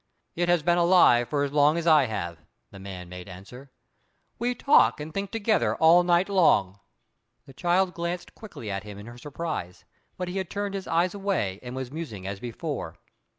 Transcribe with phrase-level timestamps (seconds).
[0.35, 2.39] "It has been alive for as long as I have,"
[2.71, 3.69] the man made answer.
[4.39, 6.79] "We talk and think together all night long."
[7.45, 9.85] The child glanced quickly at him in her surprise,
[10.17, 12.95] but he had turned his eyes away and was musing as before.